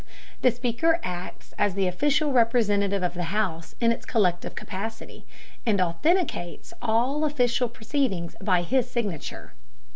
[0.41, 5.27] The Speaker acts as the official representative of the House in its collective capacity,
[5.63, 9.53] and authenticates all official proceedings by his signature.